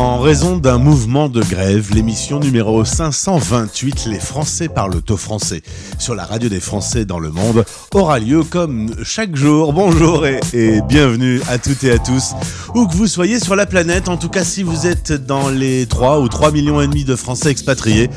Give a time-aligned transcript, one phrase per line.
[0.00, 5.60] En raison d'un mouvement de grève, l'émission numéro 528, Les Français parlent au français,
[5.98, 9.74] sur la radio des Français dans le monde, aura lieu comme chaque jour.
[9.74, 12.32] Bonjour et, bienvenue à toutes et à tous,
[12.74, 15.84] où que vous soyez sur la planète, en tout cas si vous êtes dans les
[15.84, 18.08] 3 ou 3 millions et demi de Français expatriés,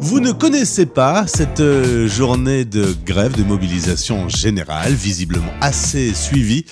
[0.00, 6.66] vous ne connaissez pas cette euh, journée de grève, de mobilisation générale, visiblement assez suivie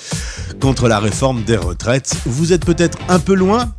[0.61, 2.15] contre la réforme des retraites.
[2.25, 3.73] Vous êtes peut-être un peu loin,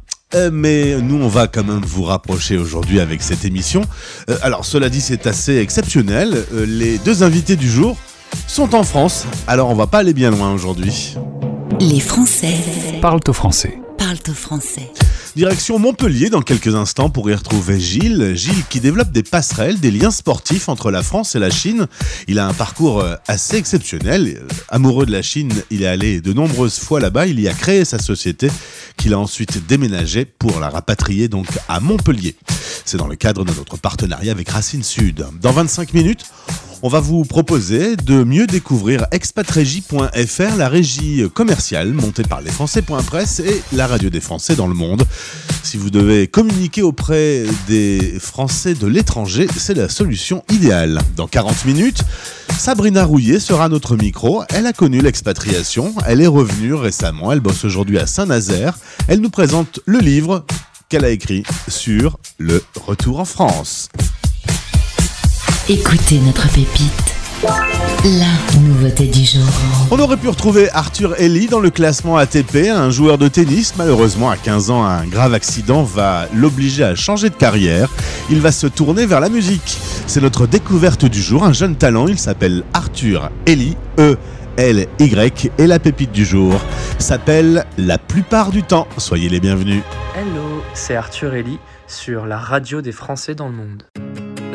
[0.51, 3.81] mais nous, on va quand même vous rapprocher aujourd'hui avec cette émission.
[4.29, 6.45] Euh, alors, cela dit, c'est assez exceptionnel.
[6.53, 7.97] Euh, les deux invités du jour
[8.47, 11.15] sont en France, alors on va pas aller bien loin aujourd'hui.
[11.79, 12.55] Les Français
[13.01, 13.79] Parlent au français.
[13.97, 14.91] parlent au français.
[15.35, 18.33] Direction Montpellier dans quelques instants pour y retrouver Gilles.
[18.35, 21.87] Gilles qui développe des passerelles, des liens sportifs entre la France et la Chine.
[22.27, 24.27] Il a un parcours euh, assez exceptionnel.
[24.27, 27.27] Euh, Amoureux de la Chine, il est allé de nombreuses fois là-bas.
[27.27, 28.51] Il y a créé sa société
[28.97, 32.35] qu'il a ensuite déménagé pour la rapatrier donc à Montpellier.
[32.85, 35.25] C'est dans le cadre de notre partenariat avec Racine Sud.
[35.41, 36.25] Dans 25 minutes,
[36.83, 43.39] on va vous proposer de mieux découvrir expatrégie.fr, la régie commerciale montée par les Français.press
[43.39, 45.03] et la radio des Français dans le monde.
[45.61, 50.99] Si vous devez communiquer auprès des Français de l'étranger, c'est la solution idéale.
[51.15, 52.01] Dans 40 minutes,
[52.61, 54.43] Sabrina Rouillet sera notre micro.
[54.49, 58.77] Elle a connu l'expatriation, elle est revenue récemment, elle bosse aujourd'hui à Saint-Nazaire.
[59.07, 60.45] Elle nous présente le livre
[60.87, 63.89] qu'elle a écrit sur le retour en France.
[65.69, 67.90] Écoutez notre pépite.
[68.03, 69.45] La nouveauté du jour.
[69.91, 73.75] On aurait pu retrouver Arthur Ellie dans le classement ATP, un joueur de tennis.
[73.77, 77.91] Malheureusement, à 15 ans, un grave accident va l'obliger à changer de carrière.
[78.31, 79.77] Il va se tourner vers la musique.
[80.07, 82.07] C'est notre découverte du jour, un jeune talent.
[82.07, 84.17] Il s'appelle Arthur Ellie, E.
[84.57, 86.59] L Y et la pépite du jour
[86.97, 88.87] s'appelle La plupart du temps.
[88.97, 89.83] Soyez les bienvenus.
[90.15, 93.83] Hello, c'est Arthur Ellie sur la radio des Français dans le monde.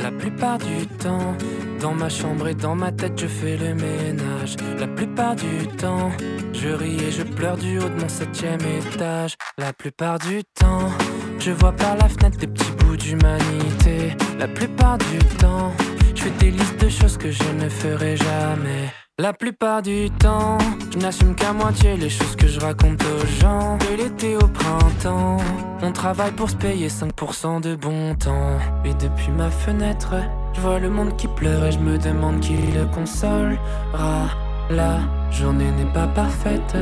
[0.06, 1.37] La plupart du temps,
[1.81, 4.55] dans ma chambre et dans ma tête, je fais le ménage.
[4.78, 6.12] La plupart du temps,
[6.53, 9.34] je ris et je pleure du haut de mon septième étage.
[9.59, 10.93] La plupart du temps,
[11.41, 14.17] je vois par la fenêtre des petits bouts d'humanité.
[14.39, 15.72] La plupart du temps,
[16.15, 18.93] je fais des listes de choses que je ne ferai jamais.
[19.19, 20.59] La plupart du temps,
[20.93, 23.78] je n'assume qu'à moitié les choses que je raconte aux gens.
[23.78, 25.38] De l'été au printemps,
[25.81, 28.59] on travaille pour se payer 5% de bon temps.
[28.84, 30.16] Et depuis ma fenêtre,
[30.53, 34.28] je vois le monde qui pleure et je me demande qui le consolera.
[34.69, 34.99] La
[35.31, 36.76] journée n'est pas parfaite,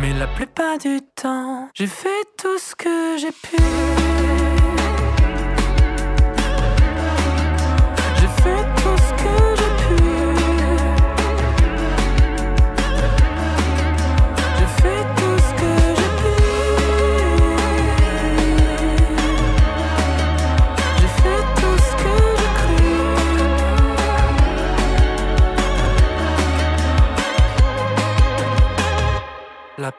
[0.00, 4.49] mais la plupart du temps, j'ai fait tout ce que j'ai pu.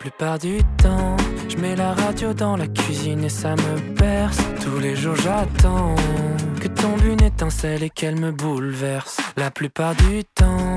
[0.01, 1.15] Plupart du temps,
[1.47, 4.39] je mets la radio dans la cuisine et ça me berce.
[4.59, 5.93] Tous les jours j'attends
[6.59, 9.17] que tombe une étincelle et qu'elle me bouleverse.
[9.37, 10.75] La plupart du temps,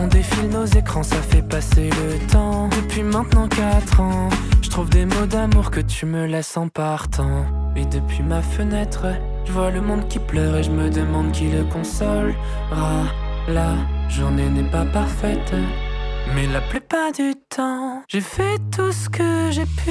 [0.00, 2.68] on défile nos écrans, ça fait passer le temps.
[2.70, 4.28] Depuis maintenant 4 ans,
[4.60, 7.46] je trouve des mots d'amour que tu me laisses en partant.
[7.76, 9.06] Et depuis ma fenêtre,
[9.44, 13.04] je vois le monde qui pleure et je me demande qui le consolera.
[13.46, 13.74] La
[14.08, 15.54] journée n'est pas parfaite.
[16.32, 19.90] Mais la plupart du temps, j'ai fait tout ce que j'ai pu.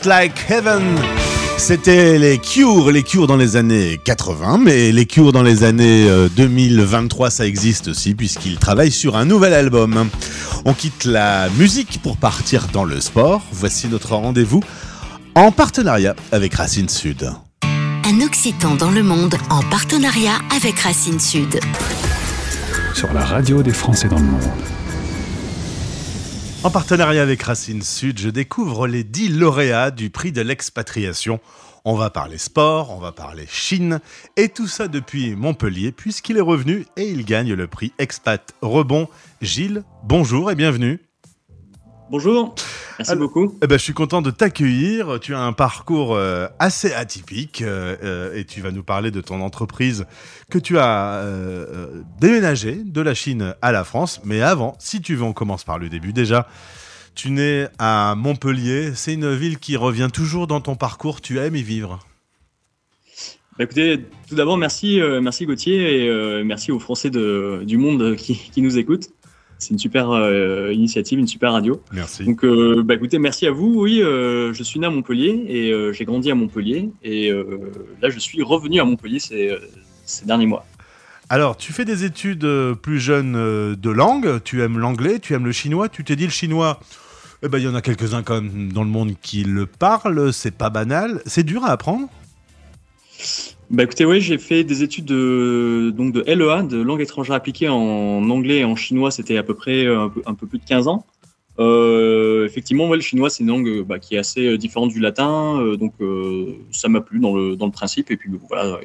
[0.00, 0.82] Just Like Heaven.
[1.58, 6.06] C'était les Cures, les Cures dans les années 80, mais les Cures dans les années
[6.36, 10.08] 2023, euh, ça existe aussi puisqu'ils travaillent sur un nouvel album.
[10.64, 13.42] On quitte la musique pour partir dans le sport.
[13.52, 14.62] Voici notre rendez-vous
[15.34, 17.30] en partenariat avec Racine Sud.
[17.62, 21.60] Un Occitan dans le monde en partenariat avec Racine Sud.
[22.94, 24.79] Sur la radio des Français dans le monde.
[26.62, 31.40] En partenariat avec Racine Sud, je découvre les 10 lauréats du prix de l'expatriation.
[31.86, 34.00] On va parler sport, on va parler Chine,
[34.36, 39.08] et tout ça depuis Montpellier, puisqu'il est revenu et il gagne le prix Expat Rebond.
[39.40, 41.00] Gilles, bonjour et bienvenue.
[42.10, 42.56] Bonjour,
[42.98, 43.56] merci beaucoup.
[43.62, 45.20] Eh ben, je suis content de t'accueillir.
[45.20, 49.20] Tu as un parcours euh, assez atypique euh, euh, et tu vas nous parler de
[49.20, 50.06] ton entreprise
[50.50, 51.24] que tu as
[52.20, 54.20] déménagé de la Chine à la France.
[54.24, 56.12] Mais avant, si tu veux, on commence par le début.
[56.12, 56.48] Déjà,
[57.14, 58.90] tu nais à Montpellier.
[58.96, 61.20] C'est une ville qui revient toujours dans ton parcours.
[61.20, 62.00] Tu aimes y vivre?
[63.56, 68.34] Bah, écoutez, tout d'abord, merci, merci Gauthier et merci aux Français de, du monde qui,
[68.34, 69.10] qui nous écoutent
[69.60, 71.82] c'est une super euh, initiative, une super radio.
[71.92, 72.24] Merci.
[72.24, 73.82] Donc, euh, bah, écoutez, merci à vous.
[73.82, 76.90] Oui, euh, je suis né à Montpellier et j'ai grandi à Montpellier.
[77.02, 77.30] Et
[78.00, 79.54] là, je suis revenu à Montpellier ces,
[80.04, 80.64] ces, derniers mois.
[81.28, 82.46] Alors, tu fais des études
[82.82, 84.42] plus jeunes de langue.
[84.42, 85.88] Tu aimes l'anglais, tu aimes le chinois.
[85.88, 86.80] Tu t'es dit le chinois.
[87.42, 90.32] Eh ben, il y en a quelques-uns quand même dans le monde qui le parlent.
[90.32, 91.22] C'est pas banal.
[91.26, 92.08] C'est dur à apprendre?
[93.70, 97.68] Bah écoutez, oui, j'ai fait des études de, donc de LEA, de langue étrangère appliquée
[97.68, 100.88] en anglais et en chinois, c'était à peu près euh, un peu, plus de 15
[100.88, 101.06] ans.
[101.60, 105.76] Euh, effectivement, le chinois, c'est une langue bah, qui est assez euh, différente du latin,
[105.78, 105.94] donc
[106.72, 108.10] ça m'a plu dans le, dans le principe.
[108.10, 108.80] Et puis voilà,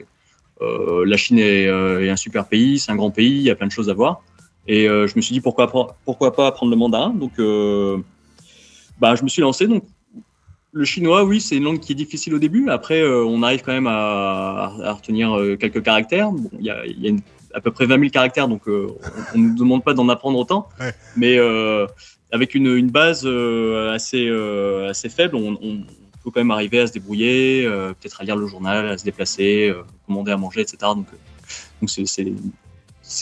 [0.62, 3.68] la Chine est, est, un super pays, c'est un grand pays, il y a plein
[3.68, 4.22] de choses à voir.
[4.68, 7.10] Et je me suis dit pourquoi, pourquoi pas apprendre le mandarin.
[7.10, 7.34] Donc
[9.00, 9.66] bah, je me suis lancé.
[9.66, 9.84] Donc
[10.76, 12.70] le chinois, oui, c'est une langue qui est difficile au début.
[12.70, 16.32] Après, euh, on arrive quand même à, retenir euh, quelques caractères.
[16.60, 16.84] Il y a,
[17.54, 18.88] à peu près 20 000 caractères, donc euh,
[19.34, 20.68] on ne nous demande pas d'en apprendre autant.
[21.16, 21.40] Mais
[22.32, 24.30] avec une, base assez,
[24.90, 25.56] assez faible, on,
[26.24, 27.64] peut quand même arriver à se débrouiller,
[28.02, 29.74] peut-être à lire le journal, à se déplacer,
[30.06, 30.78] commander à manger, etc.
[30.82, 31.08] Donc,
[31.80, 32.34] donc c'est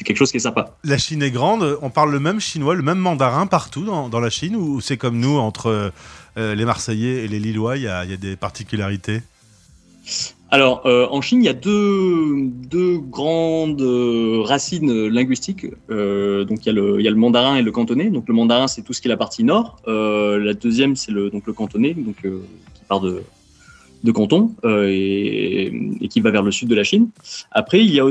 [0.04, 0.78] quelque chose qui est sympa.
[0.84, 4.20] La Chine est grande, on parle le même chinois, le même mandarin partout dans, dans
[4.20, 5.92] la Chine, ou c'est comme nous entre
[6.38, 9.22] euh, les Marseillais et les Lillois, il y, a, des particularités?
[10.50, 15.66] Alors, euh, en Chine, il y a deux, grandes euh, racines linguistiques.
[15.66, 16.74] donc, il y, a
[17.12, 18.10] le, mandarin et le cantonais.
[18.10, 19.78] Donc, le mandarin, c'est tout ce qui est la partie nord.
[19.86, 23.24] la deuxième, c'est le, donc, le cantonais, donc, qui part de,
[24.04, 25.72] de Canton et,
[26.02, 27.10] et, qui va vers le sud de la Chine.
[27.52, 28.06] Après, il y a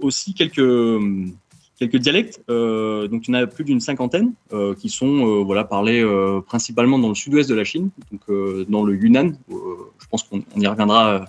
[0.00, 0.60] aussi quelques,
[1.78, 2.42] quelques dialectes.
[2.50, 6.04] Euh, donc, il y en a plus d'une cinquantaine euh, qui sont euh, voilà, parlés
[6.46, 9.32] principalement dans le sud-ouest de la Chine, donc dans le Yunnan.
[9.48, 11.26] je pense qu'on y reviendra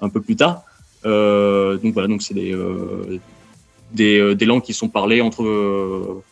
[0.00, 0.62] un peu plus tard.
[1.04, 2.56] donc, voilà, donc c'est des,
[3.92, 6.22] des, des, langues qui sont parlées entre,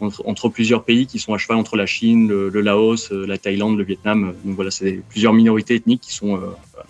[0.00, 3.84] entre, plusieurs pays qui sont à cheval entre la Chine, le, Laos, la Thaïlande, le
[3.84, 4.34] Vietnam.
[4.44, 6.86] Donc, voilà, c'est plusieurs minorités ethniques qui sont voilà,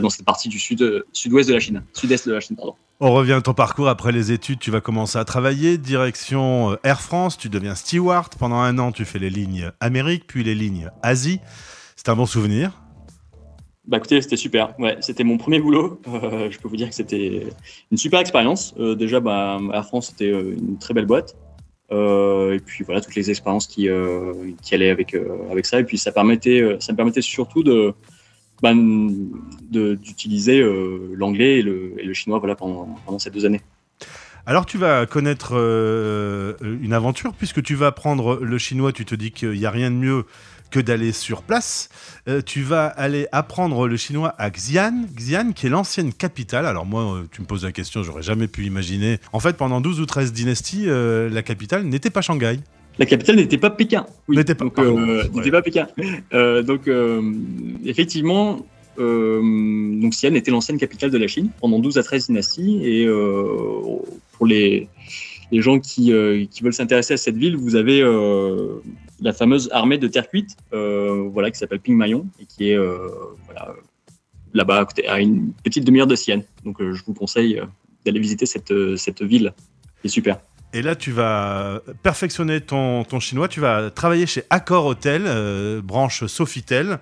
[0.00, 2.74] dans cette partie du sud, sud-ouest de la Chine, sud-est de la Chine, pardon.
[3.02, 6.76] On revient à ton parcours après les études, tu vas commencer à travailler, direction euh,
[6.84, 10.54] Air France, tu deviens steward, pendant un an tu fais les lignes Amérique, puis les
[10.54, 11.40] lignes Asie.
[11.96, 12.72] C'est un bon souvenir
[13.86, 14.74] bah écoutez, c'était super.
[14.78, 16.00] Ouais, c'était mon premier boulot.
[16.06, 17.48] Euh, je peux vous dire que c'était
[17.90, 18.72] une super expérience.
[18.78, 21.34] Euh, déjà, bah, Air France, c'était une très belle boîte.
[21.90, 23.88] et puis voilà, toutes les expériences qui,
[24.62, 25.16] qui allaient avec,
[25.50, 25.80] avec ça.
[25.80, 27.94] Et puis ça, permettait, ça me permettait surtout de,
[28.62, 33.60] d'utiliser euh, l'anglais et le, et le, chinois voilà, pendant, pendant, ces deux années.
[34.46, 39.14] Alors tu vas connaître euh, une aventure puisque tu vas apprendre le chinois, tu te
[39.14, 40.24] dis qu'il n'y a rien de mieux
[40.70, 41.88] que d'aller sur place.
[42.28, 46.64] Euh, tu vas aller apprendre le chinois à Xi'an, Xi'an qui est l'ancienne capitale.
[46.64, 49.18] Alors moi, tu me poses la question, j'aurais jamais pu imaginer.
[49.32, 52.60] En fait, pendant 12 ou 13 dynasties, la capitale n'était pas Shanghai.
[53.00, 54.04] La capitale n'était pas Pékin.
[54.28, 55.88] N'était pas, donc, euh, n'était pas Pékin.
[56.34, 57.22] Euh, donc, euh,
[57.86, 58.58] effectivement,
[58.98, 62.82] donc Xi'an était l'ancienne capitale de la Chine pendant 12 à 13 dynasties.
[62.84, 63.06] Et
[64.32, 64.86] pour les,
[65.50, 66.12] les gens qui,
[66.50, 68.02] qui veulent s'intéresser à cette ville, vous avez
[69.22, 72.76] la fameuse armée de terre cuite, voilà, qui s'appelle Ping Mayon et qui est
[73.46, 73.74] voilà,
[74.52, 76.44] là-bas à une petite demi-heure de Sienne.
[76.66, 77.62] Donc je vous conseille
[78.04, 79.54] d'aller visiter cette, cette ville,
[80.02, 80.38] qui est super.
[80.72, 83.48] Et là, tu vas perfectionner ton, chinois.
[83.48, 87.00] Tu vas travailler chez Accor Hotel, branche Sofitel.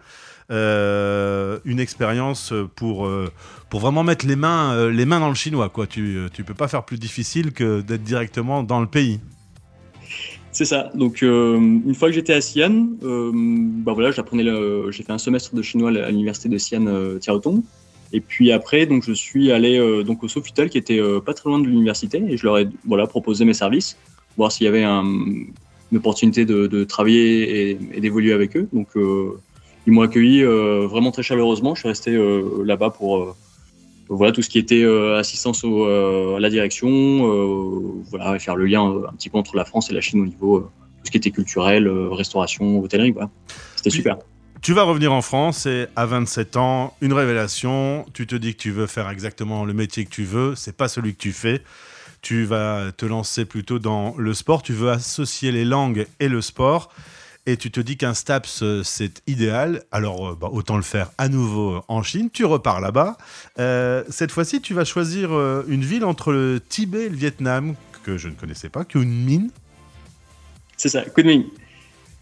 [0.50, 3.30] Euh, une expérience pour, euh,
[3.68, 5.68] pour vraiment mettre les mains, euh, les mains dans le chinois.
[5.68, 5.86] Quoi.
[5.86, 9.20] Tu ne peux pas faire plus difficile que d'être directement dans le pays.
[10.52, 10.90] C'est ça.
[10.94, 15.90] Donc, une fois que j'étais à Xi'an, bah voilà, j'ai fait un semestre de chinois
[15.90, 17.62] à l'université de Xi'an Tiaotong.
[18.12, 21.58] Et puis après, donc, je suis allé donc au Sofitel, qui était pas très loin
[21.58, 23.98] de l'université, et je leur ai voilà, proposé mes services,
[24.36, 25.52] voir s'il y avait une
[25.94, 28.66] opportunité de, travailler et, et d'évoluer avec eux.
[28.72, 28.88] Donc,
[29.88, 31.74] ils m'ont accueilli euh, vraiment très chaleureusement.
[31.74, 33.34] Je suis resté euh, là-bas pour euh,
[34.10, 34.84] voilà tout ce qui était
[35.16, 39.94] assistance à la direction, voilà faire le lien un petit peu entre la France et
[39.94, 43.14] la Chine au niveau tout ce qui était culturel, restauration, hôtellerie.
[43.76, 44.16] C'était super.
[44.60, 48.04] Tu vas revenir en France et à 27 ans, une révélation.
[48.12, 50.54] Tu te dis que tu veux faire exactement le métier que tu veux.
[50.54, 51.62] C'est pas celui que tu fais.
[52.22, 54.62] Tu vas te lancer plutôt dans le sport.
[54.62, 56.90] Tu veux associer les langues et le sport
[57.48, 61.10] et tu te dis qu'un STAPS, euh, c'est idéal, alors euh, bah, autant le faire
[61.16, 62.28] à nouveau euh, en Chine.
[62.30, 63.16] Tu repars là-bas.
[64.10, 65.30] cette fois-ci, tu vas choisir
[65.66, 67.74] une ville entre le Tibet et le Vietnam,
[68.04, 69.48] que je ne connaissais pas, Kunming.
[70.76, 71.46] C'est ça, Kunming.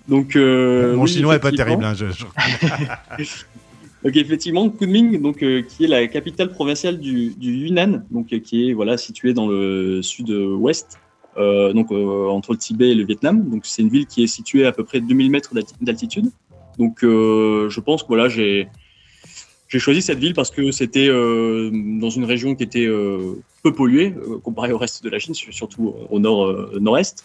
[0.08, 1.84] Donc, Mon chinois n'est pas terrible.
[1.84, 1.94] Hein,
[4.04, 8.72] donc effectivement, Kunming, donc, qui est la capitale provinciale du, du Yunnan, donc, qui est
[8.72, 10.98] voilà, située dans le sud-ouest
[11.38, 13.48] euh, donc euh, entre le Tibet et le Vietnam.
[13.48, 16.30] Donc c'est une ville qui est située à peu près 2000 mètres d'altitude.
[16.78, 18.68] Donc euh, je pense que voilà, j'ai
[19.68, 22.88] j'ai choisi cette ville parce que c'était dans une région qui était
[23.62, 27.24] peu polluée comparée au reste de la Chine, surtout au nord nord-est.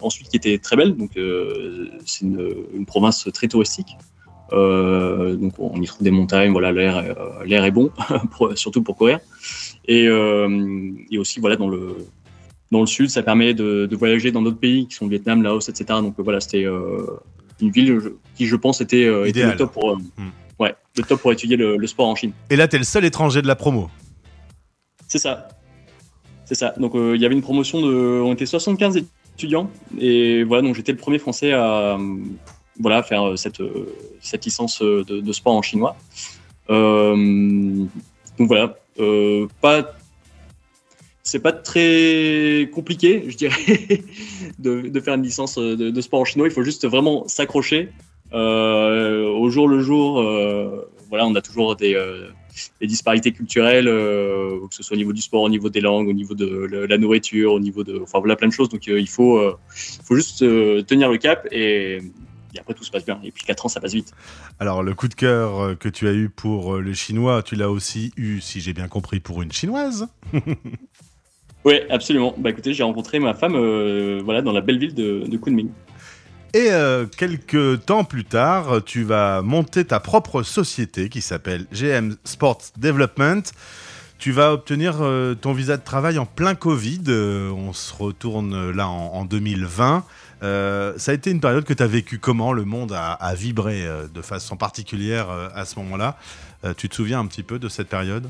[0.00, 0.96] ensuite, qui était très belle.
[0.96, 1.10] Donc
[2.04, 3.96] c'est une, une, province très touristique.
[4.52, 6.52] donc on y trouve des montagnes.
[6.52, 7.90] Voilà, l'air l'air est bon,
[8.54, 9.18] surtout pour courir.
[9.88, 11.96] Et, et aussi voilà dans le
[12.72, 15.68] dans le sud, ça permet de, voyager dans d'autres pays qui sont le Vietnam, Laos,
[15.68, 15.84] etc.
[16.00, 17.06] Donc voilà, c'était euh,
[17.60, 18.00] une ville
[18.34, 20.30] qui, je pense, était, euh, le top pour, euh, hmm.
[20.96, 22.32] Le top pour étudier le, sport en Chine.
[22.50, 23.90] Et là, tu es le seul étranger de la promo.
[25.08, 25.48] C'est ça.
[26.44, 26.74] C'est ça.
[26.78, 29.02] Donc il y avait une promotion de, on était 75
[29.36, 31.98] étudiants et voilà, donc j'étais le premier français à
[32.80, 33.62] voilà faire cette
[34.20, 35.96] cette licence de, de sport en chinois.
[36.68, 37.88] donc
[38.38, 38.74] voilà,
[39.60, 39.94] pas
[41.22, 43.54] c'est pas très compliqué, je dirais,
[44.58, 46.48] de, faire une licence de, sport en chinois.
[46.48, 50.20] Il faut juste vraiment s'accrocher euh, au jour le jour.
[50.20, 52.28] Euh, voilà, on a toujours des, euh,
[52.80, 56.34] disparités culturelles, que ce soit au niveau du sport, au niveau des langues, au niveau
[56.34, 58.68] de la nourriture, au niveau de, enfin voilà, plein de choses.
[58.68, 60.38] Donc il faut, faut juste
[60.86, 61.96] tenir le cap et,
[62.54, 63.20] et après tout se passe bien.
[63.24, 64.12] Et puis 4 ans, ça passe vite.
[64.58, 68.12] Alors le coup de cœur que tu as eu pour le chinois, tu l'as aussi
[68.16, 70.08] eu, si j'ai bien compris, pour une chinoise.
[71.64, 72.34] Oui, absolument.
[72.36, 75.70] Bah écoutez, j'ai rencontré ma femme euh, voilà, dans la belle ville de, de Kunming.
[76.54, 82.14] Et euh, quelques temps plus tard, tu vas monter ta propre société qui s'appelle GM
[82.24, 83.42] Sports Development.
[84.18, 87.04] Tu vas obtenir euh, ton visa de travail en plein Covid.
[87.08, 90.04] on se retourne là en, 2020.
[90.42, 92.52] ça a été une période que tu as vécu comment?
[92.52, 96.18] Le monde a vibré de façon particulière à ce moment-là.
[96.76, 98.28] tu te souviens un petit peu de cette période?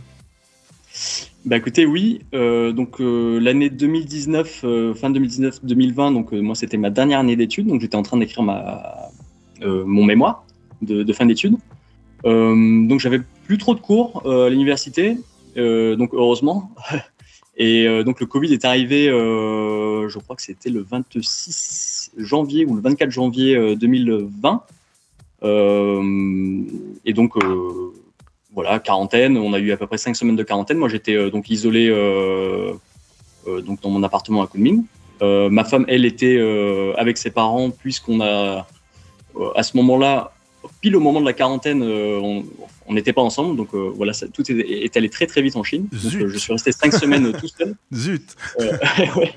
[1.44, 2.20] Bah écoutez, oui.
[2.34, 7.66] Euh, donc euh, l'année 2019, euh, fin 2019-2020, donc moi c'était ma dernière année d'études,
[7.66, 9.08] donc j'étais en train d'écrire ma
[9.64, 10.44] mon mémoire
[10.82, 11.56] de, fin d'études.
[12.24, 15.16] donc j'avais plus trop de cours à l'université,
[15.56, 16.70] donc heureusement.
[17.56, 22.82] Et donc le Covid est arrivé, je crois que c'était le 26 janvier ou le
[22.82, 24.62] 24 janvier 2020.
[27.04, 27.34] et donc
[28.54, 29.36] voilà, quarantaine.
[29.36, 30.78] On a eu à peu près cinq semaines de quarantaine.
[30.78, 32.72] Moi, j'étais euh, donc isolé euh,
[33.46, 34.84] euh, donc dans mon appartement à Kunming.
[35.20, 36.38] ma femme, elle, était
[36.96, 38.66] avec ses parents puisqu'on a
[39.56, 40.32] à ce moment-là,
[40.80, 43.56] pile au moment de la quarantaine, on n'était pas ensemble.
[43.56, 45.88] Donc voilà, ça, tout est, allé très très vite en Chine.
[45.90, 47.74] Donc, je suis resté cinq semaines tout seul.
[47.94, 48.36] Zut.
[48.58, 49.32] ouais.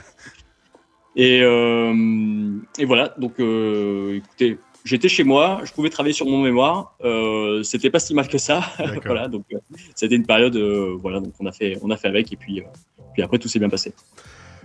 [1.15, 6.96] Et, et, voilà, donc écoutez, j'étais chez moi, je pouvais travailler sur mon mémoire.
[7.04, 8.62] Euh, c'était pas si mal que ça.
[9.06, 9.58] voilà, donc euh,
[9.95, 12.62] c'était une période, euh, voilà, donc on a fait, on a fait avec et puis,
[12.62, 12.65] euh,
[13.13, 13.93] puis après tout s'est bien passé.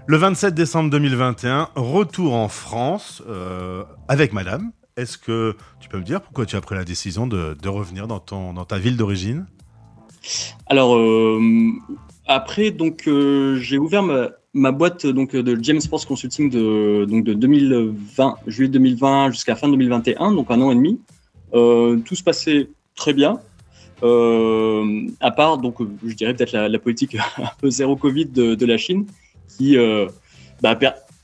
[0.06, 3.22] Le 27 décembre 2021, retour en France
[4.08, 4.72] avec Madame.
[4.96, 8.06] Est-ce que tu peux me dire pourquoi tu as pris la décision de, de revenir
[8.08, 9.46] dans, ton, dans ta ville d'origine?
[10.66, 10.98] Alors
[12.26, 17.34] après, donc j'ai ouvert ma, ma boîte donc de James Sports Consulting de donc de
[17.34, 21.00] 2020 juillet 2020 jusqu'à fin 2021 donc un an et demi
[21.52, 23.38] tout se passait très bien
[24.02, 29.06] à part donc je dirais peut-être la, politique un peu zéro Covid de, la Chine
[29.56, 29.76] qui
[30.60, 30.78] bah,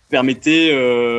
[0.08, 0.72] permettait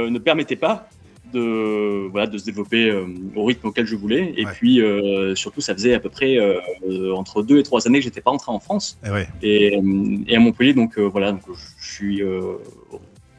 [0.10, 0.88] ne permettait pas
[1.34, 4.34] de, voilà, de se développer euh, au rythme auquel je voulais.
[4.38, 8.00] Et puis, euh, surtout, ça faisait à peu près euh, entre deux et trois années
[8.00, 8.98] que j'étais pas rentré en France.
[9.42, 9.80] Et,
[10.28, 12.22] et, à Montpellier, donc voilà, donc, je suis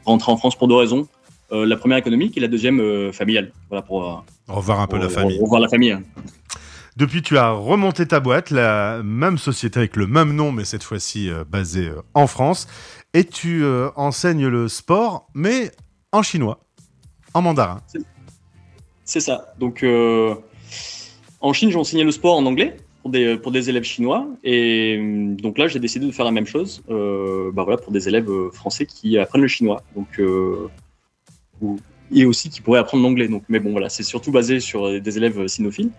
[0.05, 1.07] rentré en France pour deux raisons.
[1.51, 3.51] la première économique et la deuxième familiale.
[3.69, 5.39] Voilà, pour revoir un peu la famille.
[5.39, 5.97] Revoir la famille.
[6.97, 10.83] Depuis, tu as remonté ta boîte, la même société avec le même nom, mais cette
[10.83, 12.67] fois-ci basée en France.
[13.13, 13.63] Et tu
[13.95, 15.71] enseignes le sport, mais
[16.11, 16.59] en chinois
[17.33, 17.81] en mandarin.
[19.05, 19.53] C'est ça.
[19.57, 20.35] Donc, euh,
[21.41, 24.27] en Chine, j'ai enseigné le sport en anglais pour des, pour des élèves chinois.
[24.43, 27.91] Et euh, donc là, j'ai décidé de faire la même chose euh, bah voilà, pour
[27.91, 29.83] des élèves français qui apprennent le chinois.
[29.95, 30.21] Donc,
[32.11, 33.27] et aussi qui pourraient apprendre l'anglais.
[33.27, 35.91] Donc, mais bon, voilà, c'est surtout basé sur des élèves sinophiles.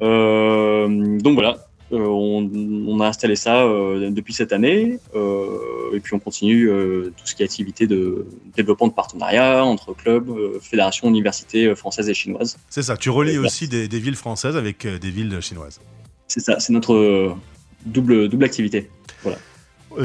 [0.00, 6.18] donc voilà, euh, on, a installé ça euh, depuis cette année euh, et puis on
[6.18, 6.68] continue
[7.16, 12.14] tout ce qui est activité de développement de partenariats entre clubs, fédérations, universités françaises et
[12.14, 12.58] chinoises.
[12.68, 15.80] C'est ça, tu relis aussi des, villes françaises avec des villes chinoises.
[16.28, 17.36] C'est ça, c'est notre
[17.84, 18.90] double, double activité.
[19.22, 19.38] Voilà.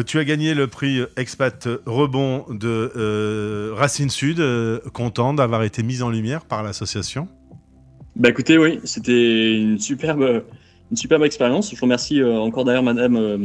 [0.05, 4.43] tu as gagné le prix Expat Rebond de Racine Sud,
[4.93, 7.27] content d'avoir été mise en lumière par l'association
[8.15, 10.43] Bah écoutez, oui, c'était une superbe
[10.91, 11.73] une superbe expérience.
[11.73, 13.37] Je remercie euh, encore d'ailleurs Madame euh,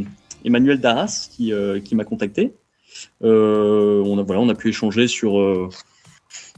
[0.45, 2.53] Emmanuelle Darras qui, euh, qui m'a contacté.
[3.23, 5.71] on, a, voilà, on a pu échanger sur,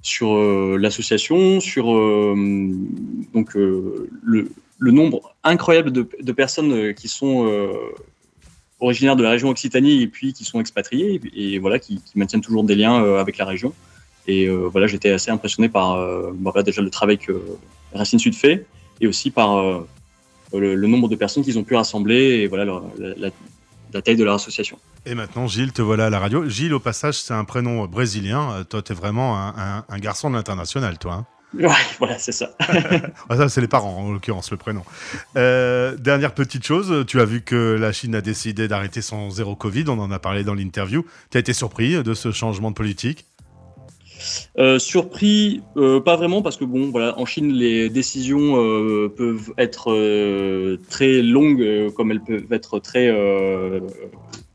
[0.02, 0.36] sur
[0.78, 1.86] l'association, sur
[3.34, 4.48] donc, le,
[4.78, 7.68] le, nombre incroyable de, personnes qui sont
[8.80, 12.64] originaires de la région Occitanie et puis qui sont expatriés et, voilà qui, maintiennent toujours
[12.64, 13.74] des liens avec la région.
[14.26, 15.98] Et voilà, j'étais assez impressionné par
[16.34, 17.40] bah, déjà le travail que
[17.92, 18.66] Racine Sud fait
[19.00, 19.84] et aussi par
[20.52, 22.64] le, nombre de personnes qu'ils ont pu rassembler et voilà
[22.96, 24.78] la, taille de leur association.
[25.06, 26.48] Et maintenant, Gilles, te voilà à la radio.
[26.48, 28.52] Gilles, au passage, c'est un prénom brésilien.
[28.52, 31.14] Euh, toi, tu es vraiment un, garçon de l'international, toi.
[31.14, 32.50] Hein Ouais, voilà, c'est ça.
[33.30, 34.82] Ah, ça, c'est les parents, en l'occurrence, le prénom.
[35.36, 39.56] Euh, dernière petite chose, tu as vu que la Chine a décidé d'arrêter son zéro
[39.56, 41.06] Covid, on en a parlé dans l'interview.
[41.30, 43.26] Tu as été surpris de ce changement de politique?
[44.58, 49.52] Euh, surpris, euh, pas vraiment, parce que bon, voilà, en Chine, les décisions euh, peuvent
[49.58, 53.08] être très longues, comme elles peuvent être très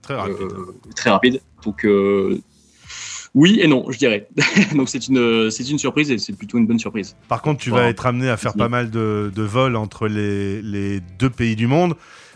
[0.02, 0.38] très rapides.
[0.96, 1.42] très rapides.
[1.64, 1.88] Donc
[3.34, 4.28] oui et non, je dirais.
[4.76, 7.16] Donc c'est une c'est une surprise et c'est plutôt une bonne surprise.
[7.28, 10.62] Par contre, tu vas être amené à faire pas mal de, de vols entre les,
[10.62, 11.96] les, deux pays du monde.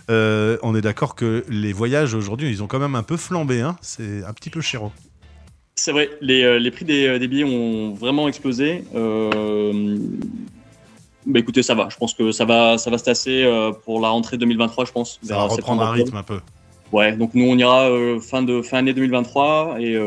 [0.10, 3.62] on est d'accord que les voyages aujourd'hui, ils ont quand même un peu flambé.
[3.62, 4.92] Hein c'est un petit peu chéro.
[5.78, 8.84] C'est vrai, les, euh, les prix des, euh, des, billets ont vraiment explosé.
[8.96, 9.98] Euh,
[11.28, 11.88] bah écoutez, ça va.
[11.90, 13.46] Je pense que ça va, ça va se tasser
[13.86, 15.20] pour la rentrée 2023, je pense.
[15.22, 16.40] Ça va reprendre un rythme un peu.
[16.92, 17.90] Ouais, donc nous on ira
[18.22, 20.00] fin de fin année 2023 et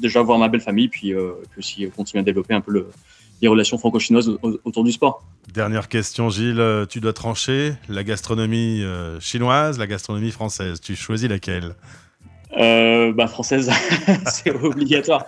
[0.00, 1.12] déjà voir ma belle famille, puis,
[1.50, 2.88] puis aussi continuer à développer un peu le,
[3.42, 5.22] les relations franco-chinoises autour du sport.
[5.52, 6.86] Dernière question, Gilles.
[6.88, 8.82] Tu dois trancher la gastronomie
[9.20, 10.80] chinoise, la gastronomie française.
[10.80, 11.74] Tu choisis laquelle?
[12.56, 13.70] Euh, bah, française,
[14.26, 15.26] c'est obligatoire.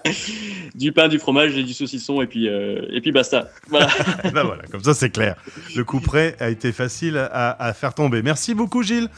[0.75, 3.49] Du pain, du fromage et du saucisson, et puis, euh, et puis basta.
[3.69, 3.89] Voilà.
[4.33, 5.37] bah voilà, comme ça c'est clair.
[5.75, 8.23] Le coup prêt a été facile à, faire tomber.
[8.23, 9.09] Merci beaucoup, Gilles.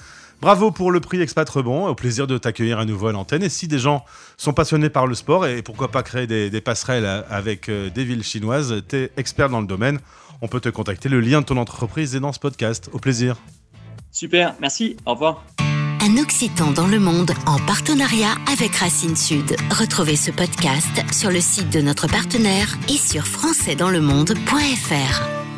[0.40, 1.88] Bravo pour le prix Expat Rebond.
[1.88, 3.42] Au plaisir de t'accueillir à nouveau à l'antenne.
[3.42, 4.04] Et si des gens
[4.36, 8.22] sont passionnés par le sport, et pourquoi pas créer des, passerelles avec euh, des villes
[8.22, 9.98] chinoises, tu es expert dans le domaine.
[10.40, 11.08] On peut te contacter.
[11.08, 12.88] Le lien de ton entreprise est dans ce podcast.
[12.92, 13.36] Au plaisir.
[14.12, 14.96] Super, merci.
[15.06, 15.44] Au revoir.
[16.00, 19.56] Un Occitan dans le monde en partenariat avec Racine Sud.
[19.70, 25.57] Retrouvez ce podcast sur le site de notre partenaire et sur françaisdanslemonde.fr.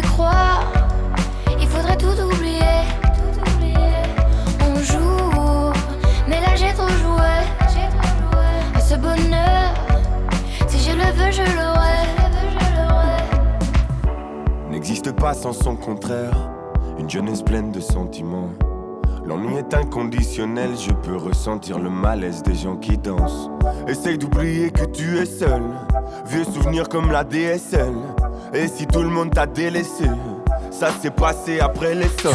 [0.00, 0.64] Croire,
[1.60, 2.82] il faudrait tout oublier.
[4.60, 5.72] On joue,
[6.28, 7.18] mais là j'ai trop joué.
[8.74, 9.74] À ce bonheur,
[10.66, 11.78] si je le veux, je l'aurai
[14.78, 16.50] n'existe pas sans son contraire.
[16.98, 18.48] une jeunesse pleine de sentiments.
[19.26, 23.50] L'ennui est inconditionnel, je peux ressentir le malaise des gens qui dansent.
[23.86, 25.62] Essaye d'oublier que tu es seul,
[26.26, 27.92] vieux souvenirs comme la DSL.
[28.54, 30.04] Et si tout le monde t'a délaissé,
[30.70, 32.32] ça s'est passé après les sols.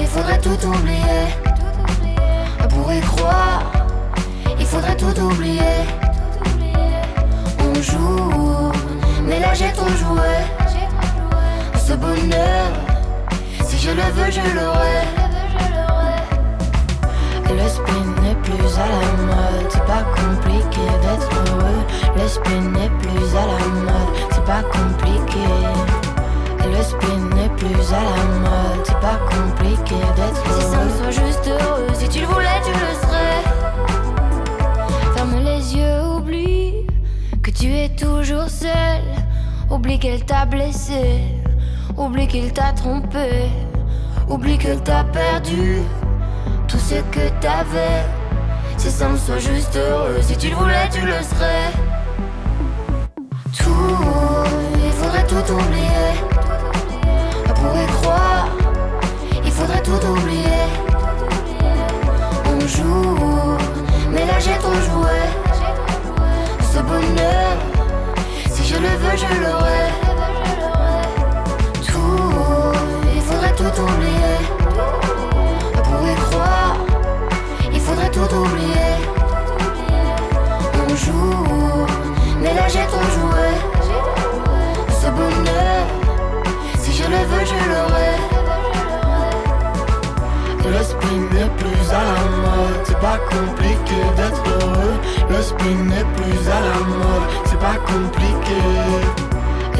[0.00, 1.26] il faudrait tout oublier,
[2.68, 3.72] pour y croire,
[4.58, 5.60] il faudrait tout oublier.
[7.58, 8.72] On joue,
[9.24, 10.32] mais là j'ai trop joué.
[11.86, 12.68] Ce bonheur,
[13.64, 15.30] si je le veux, je l'aurai.
[17.50, 18.09] Le spin n'est
[18.50, 21.82] plus à la mode, c'est pas compliqué d'être heureux.
[22.16, 25.46] Le spin n'est plus à la mode, c'est pas compliqué.
[26.64, 30.60] Le spin n'est plus à la mode, c'est pas compliqué d'être heureux.
[30.60, 33.42] Si ça me soit juste heureux, si tu le voulais, tu le serais.
[35.14, 36.86] Ferme les yeux, oublie
[37.42, 39.02] que tu es toujours seul.
[39.70, 41.20] Oublie qu'elle t'a blessé,
[41.96, 43.48] oublie qu'il t'a trompé,
[44.28, 45.82] oublie qu'elle t'a perdu
[46.66, 48.19] tout ce que t'avais.
[48.80, 51.70] Si ça me soit juste heureux, si tu le voulais, tu le serais.
[53.58, 53.98] Tout,
[54.74, 56.10] il faudrait tout oublier.
[57.56, 58.48] Pour y croire,
[59.44, 60.64] il faudrait tout oublier.
[62.46, 63.58] On joue,
[64.12, 65.18] mais là j'ai trop joué.
[66.72, 67.58] Ce bonheur,
[68.50, 69.90] si je le veux, je l'aurai.
[71.86, 72.72] Tout,
[73.14, 74.19] il faudrait tout oublier.
[82.72, 83.50] J'ai trop joué.
[85.00, 85.82] Ce bonheur,
[86.78, 88.14] si je le veux, je l'aurai.
[90.66, 94.96] Le spin n'est plus à la mode, c'est pas compliqué d'être heureux.
[95.28, 98.60] Le spin n'est plus à la mode, c'est pas compliqué.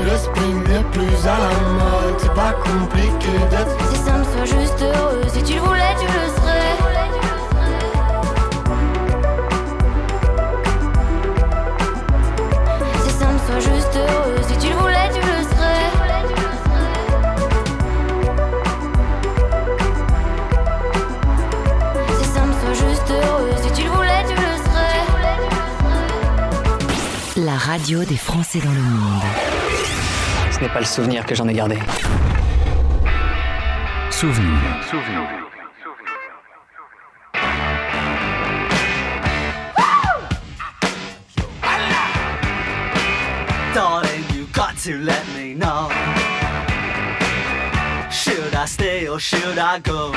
[0.03, 4.59] Le spin n'est plus à la mode, c'est pas compliqué d'être Si ça me soit
[4.59, 6.80] juste heureux, si tu le voulais, tu le serais.
[27.51, 29.23] La radio des Français dans le monde.
[30.53, 31.77] Ce n'est pas le souvenir que j'en ai gardé.
[34.09, 34.57] Souvenir.
[43.75, 45.89] Darling, you got to let me know.
[48.13, 50.13] Should I stay or should I go?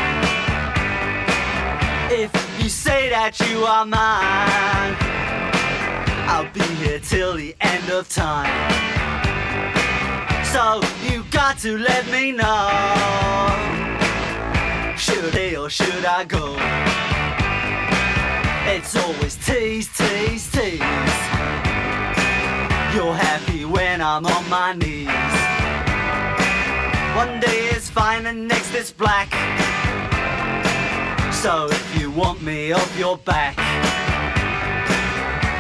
[2.12, 2.30] If
[2.62, 5.23] you say that you are mine,
[6.36, 8.50] I'll be here till the end of time.
[10.44, 12.70] So you got to let me know.
[14.98, 16.56] Should I or should I go?
[18.66, 20.80] It's always tease, tease, tease.
[22.96, 25.36] You're happy when I'm on my knees.
[27.16, 29.30] One day is fine and next is black.
[31.32, 33.63] So if you want me off your back,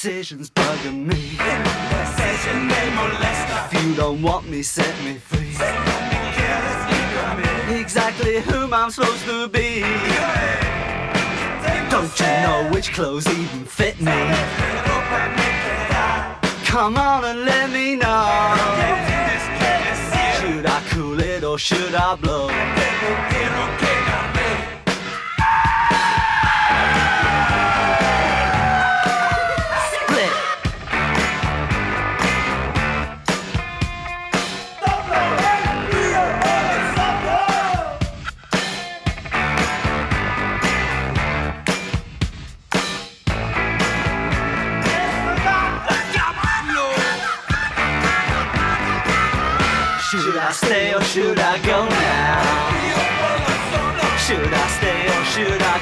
[0.00, 1.36] This indecision's bugging me.
[3.66, 5.56] If you don't want me, set me free.
[7.76, 9.80] Exactly whom I'm supposed to be.
[11.90, 14.12] Don't you know which clothes even fit me?
[16.64, 18.54] Come on and let me know.
[20.38, 23.87] Should I cool it or should I blow?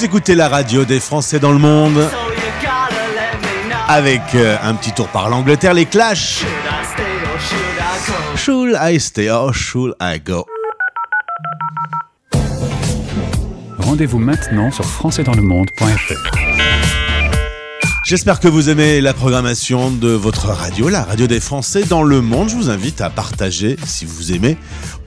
[0.00, 2.08] Vous écoutez la radio des Français dans le monde
[3.86, 6.42] avec euh, un petit tour par l'Angleterre, les Clash.
[8.34, 10.46] Should I stay or should I go?
[10.48, 11.68] Should I stay
[12.32, 12.32] or
[12.72, 13.66] should I go?
[13.78, 16.89] Rendez-vous maintenant sur françaisdanslemonde.fr.
[18.10, 22.20] J'espère que vous aimez la programmation de votre radio, la radio des Français dans le
[22.20, 22.48] monde.
[22.48, 24.56] Je vous invite à partager, si vous aimez,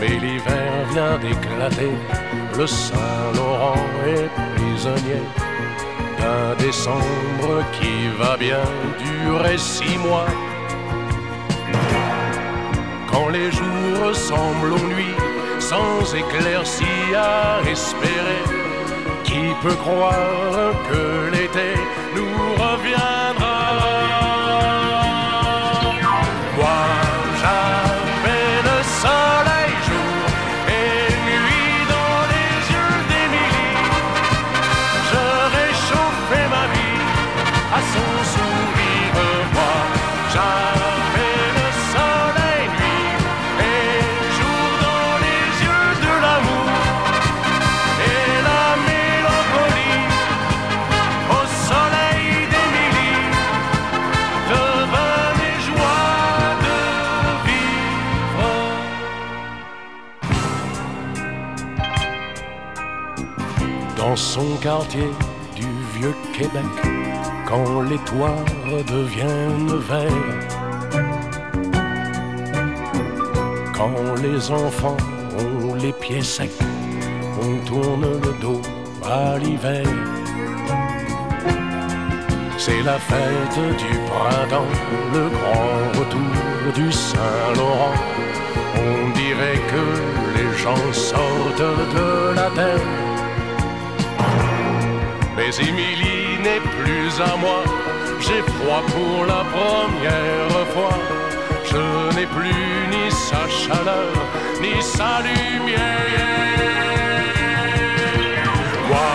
[0.00, 1.92] Mais l'hiver vient d'éclater,
[2.56, 5.22] le Saint-Laurent est prisonnier
[6.18, 8.64] d'un décembre qui va bien
[8.98, 10.30] durer six mois.
[13.10, 15.18] Quand les jours ressemblent aux nuits,
[15.58, 18.55] sans éclaircie à espérer,
[19.62, 21.75] peut croire que l'été
[64.60, 65.08] quartier
[65.54, 65.66] du
[65.98, 66.64] vieux Québec,
[67.46, 70.10] quand les toits redeviennent verts,
[73.74, 74.96] quand les enfants
[75.38, 76.50] ont les pieds secs,
[77.40, 78.60] on tourne le dos
[79.04, 79.86] à l'hiver.
[82.58, 84.72] C'est la fête du printemps,
[85.14, 87.94] le grand retour du Saint-Laurent.
[88.74, 91.58] On dirait que les gens sortent
[91.94, 92.95] de la terre.
[95.46, 97.62] Mais Émilie n'est plus à moi,
[98.18, 100.98] j'ai froid pour la première fois.
[101.64, 104.12] Je n'ai plus ni sa chaleur,
[104.60, 105.80] ni sa lumière.
[108.88, 109.12] Moi,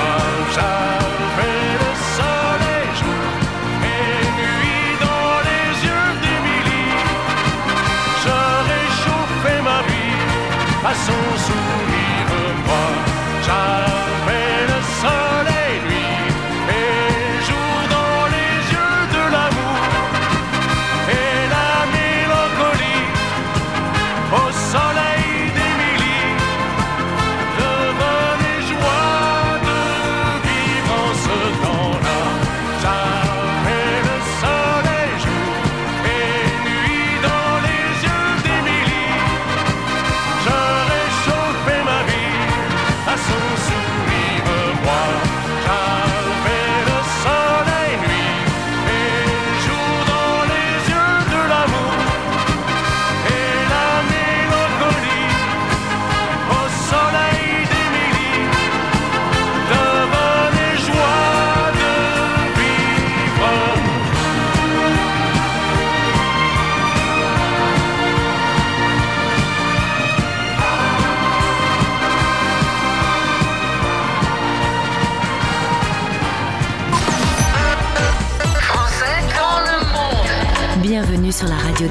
[0.56, 2.98] j'avais le soleil
[3.84, 6.96] et nuit dans les yeux d'Émilie.
[8.24, 8.38] Je
[8.72, 10.16] réchauffais ma vie
[10.86, 12.01] à son sourire.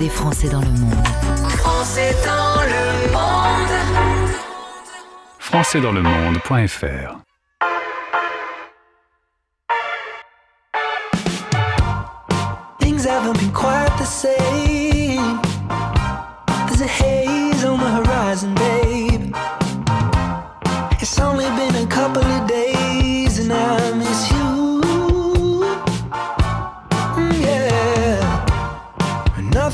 [0.01, 1.07] Des Français dans le monde.
[1.59, 4.41] Français dans le monde.
[5.39, 7.30] françaisdanslemonde.fr Things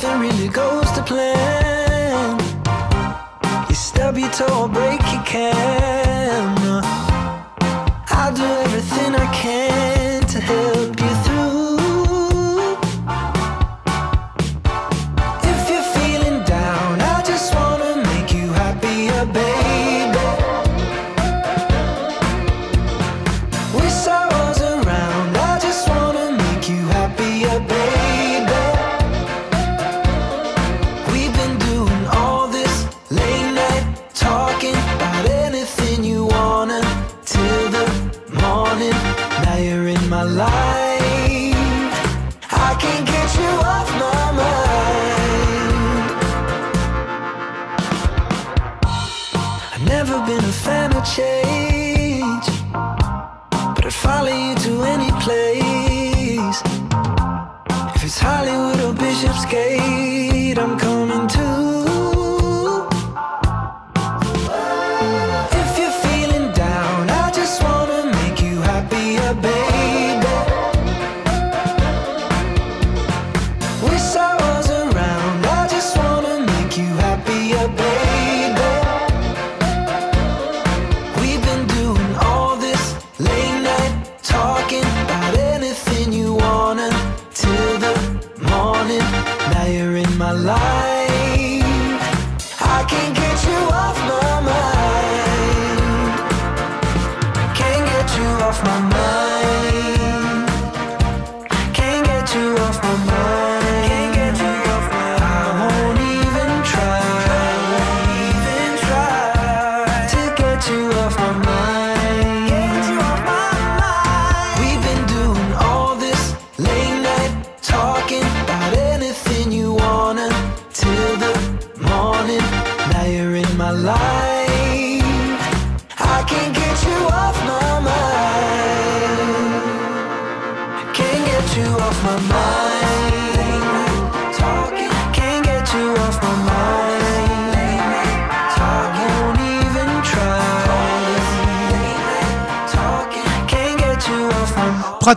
[0.02, 2.38] nothing really goes to plan.
[3.68, 6.82] You stub your toe or break your can.
[8.11, 9.65] I'll do everything I can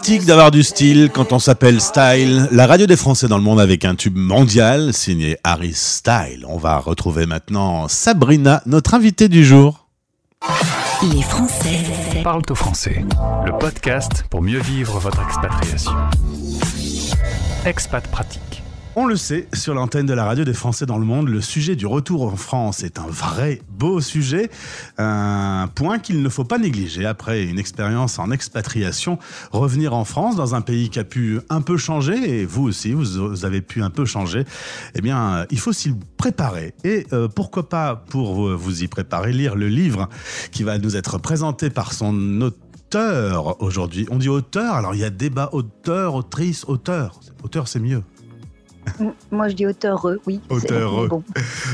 [0.10, 2.48] Pratique d'avoir du style quand on s'appelle Style.
[2.52, 6.48] La radio des Français dans le monde avec un tube mondial signé Harry Style.
[6.48, 9.86] On va retrouver maintenant Sabrina, notre invitée du jour.
[11.04, 11.84] Les Français
[12.24, 13.06] Parle au français,
[13.46, 15.92] le podcast pour mieux vivre votre expatriation.
[17.66, 18.49] Expat pratique.
[19.02, 21.78] On le sait, sur l'antenne de la radio des Français dans le monde, le sujet
[21.78, 24.50] du retour en France est un vrai beau sujet,
[24.98, 29.18] un point qu'il ne faut pas négliger après une expérience en expatriation.
[29.54, 32.92] Revenir en France dans un pays qui a pu un peu changer, et vous aussi,
[32.92, 34.44] vous avez pu un peu changer,
[34.96, 36.74] eh bien, il faut s'y préparer.
[36.84, 40.10] Et euh, pourquoi pas, pour vous y préparer, lire le livre
[40.52, 44.08] qui va nous être présenté par son auteur aujourd'hui.
[44.12, 47.22] On dit auteur, alors il y a débat auteur, autrice, auteur.
[47.44, 48.04] Auteur, c'est mieux.
[49.32, 50.42] Moi, je dis auteureux, oui.
[50.50, 51.08] Auteureux.
[51.08, 51.24] Bon.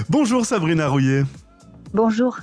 [0.10, 1.24] Bonjour Sabrina Rouillet.
[1.94, 2.40] Bonjour.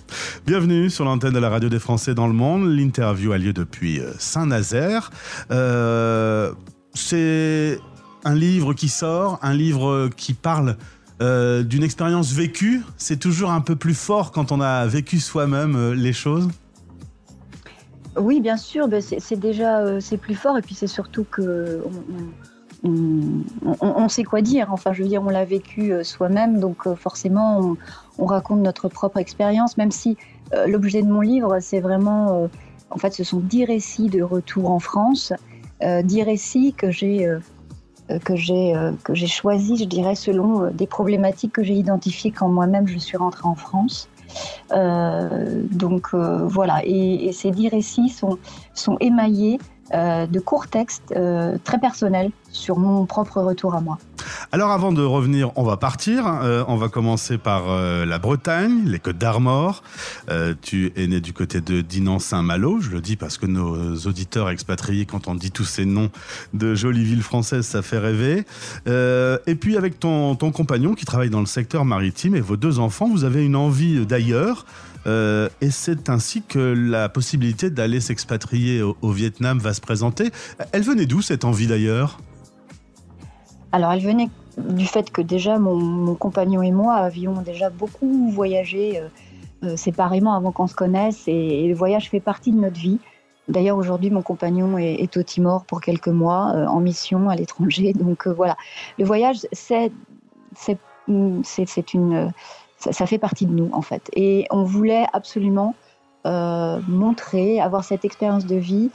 [0.46, 2.64] Bienvenue sur l'antenne de la radio des Français dans le monde.
[2.68, 5.10] L'interview a lieu depuis euh, Saint-Nazaire.
[5.50, 6.52] Euh,
[6.94, 7.78] c'est
[8.24, 10.76] un livre qui sort, un livre qui parle
[11.20, 12.82] euh, d'une expérience vécue.
[12.96, 16.48] C'est toujours un peu plus fort quand on a vécu soi-même les choses.
[18.16, 22.14] Oui, bien sûr, ben, c'est déjà c'est plus fort et puis c'est surtout que on,
[22.14, 22.28] on-
[22.84, 24.68] on- sait quoi dire.
[24.70, 27.76] Enfin, je veux dire, on l'a vécu euh, soi-même, donc euh, forcément, on,
[28.18, 30.16] on raconte notre propre expérience, même si
[30.52, 32.48] euh, l'objet de mon livre, c'est vraiment,
[32.90, 35.32] en fait, ce sont dix récits de retour en France,
[36.04, 37.28] dix récits que j'ai
[38.24, 43.16] que j'ai que je dirais, selon des problématiques que j'ai identifiées quand moi-même je suis
[43.16, 44.08] rentrée en France.
[44.70, 48.38] Donc voilà, et, et ces dix récits sont,
[48.74, 49.58] sont émaillés
[49.94, 53.98] euh, de courts textes euh, très personnels sur mon propre retour à moi.
[54.50, 56.26] Alors avant de revenir, on va partir.
[56.26, 59.82] Euh, on va commencer par la Bretagne, les Côtes d'Armor.
[60.60, 62.80] Tu es né du côté de Dinan-Saint-Malo.
[62.80, 66.10] Je le dis parce que nos auditeurs expatriés, quand on dit tous ces noms
[66.52, 68.44] de jolies villes françaises, ça fait rêver.
[68.86, 73.08] et puis avec ton compagnon qui travaille dans le secteur maritime et vos deux enfants,
[73.08, 74.66] vous avez une envie d'ailleurs.
[75.06, 80.30] Et c'est ainsi que la possibilité d'aller s'expatrier au, Vietnam va se présenter.
[80.72, 82.18] Elle venait d'où cette envie d'ailleurs?
[83.72, 84.28] Alors, elle venait
[84.58, 89.08] du fait que déjà mon, compagnon et moi avions déjà beaucoup voyagé euh,
[89.64, 92.98] euh, séparément avant qu'on se connaisse et, le voyage fait partie de notre vie.
[93.46, 97.92] D'ailleurs, aujourd'hui, mon compagnon est, au Timor pour quelques mois euh, en mission à l'étranger.
[97.92, 98.56] Donc euh, voilà,
[98.98, 99.92] le voyage, c'est
[101.44, 102.32] c'est une
[102.90, 104.10] ça, fait partie de nous en fait.
[104.14, 105.74] Et on voulait absolument
[106.26, 108.90] euh, montrer, avoir cette expérience de vie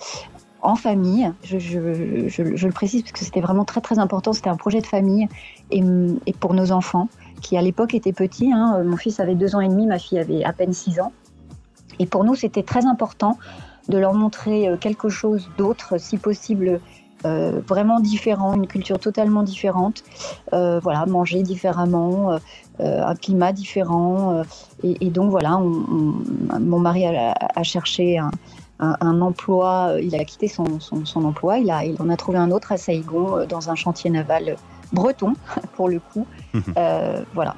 [0.62, 1.32] en famille.
[1.44, 4.34] Je, le précise parce que c'était vraiment très très important.
[4.34, 5.28] C'était un projet de famille
[5.72, 5.82] et,
[6.40, 7.10] pour nos enfants
[7.42, 8.52] qui à l'époque étaient petits.
[8.52, 8.84] Hein.
[8.84, 11.12] Mon fils avait deux ans et demi, ma fille avait à peine six ans.
[12.00, 13.38] Et pour nous, c'était très important
[13.90, 16.82] de leur montrer euh, quelque chose d'autre, si possible.
[17.26, 20.04] Euh, vraiment différent, une culture totalement différente,
[20.54, 22.38] euh, voilà, manger différemment, euh,
[22.80, 24.44] un climat différent,
[24.84, 25.84] et, et, donc voilà, on,
[26.52, 28.32] on, mon mari a, a cherché un,
[28.80, 32.16] un, un, emploi, il a quitté son, son, son, emploi, il, a, il en a
[32.16, 34.58] trouvé un autre à Saïgon, dans un chantier naval
[34.94, 35.34] breton,
[35.76, 36.26] pour le coup.
[36.78, 37.56] Euh, voilà.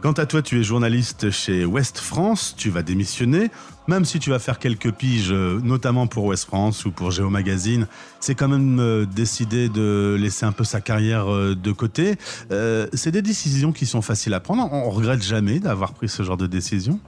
[0.00, 3.50] Quant à toi, tu es journaliste chez Ouest France, tu vas démissionner,
[3.88, 7.88] même si tu vas faire quelques piges, notamment pour Ouest France ou pour Géo Magazine,
[8.20, 12.14] c'est quand même euh, décidé de laisser un peu sa carrière euh, de côté.
[12.52, 16.22] Euh, c'est des décisions qui sont faciles à prendre, on regrette jamais d'avoir pris ce
[16.22, 17.00] genre de décision